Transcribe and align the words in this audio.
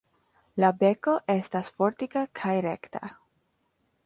La 0.63 0.71
beko 0.83 1.13
estas 1.33 1.69
fortika 1.81 2.25
kaj 2.41 2.57
rekta. 2.69 3.05